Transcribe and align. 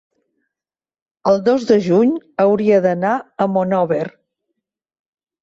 El 1.31 1.37
dos 1.47 1.67
de 1.71 1.77
juny 1.89 2.15
hauria 2.45 2.81
d'anar 2.87 3.13
a 3.15 3.49
Monòver. 3.59 4.03